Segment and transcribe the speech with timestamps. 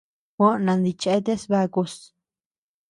[0.35, 1.93] Juó nandicheateas bakus.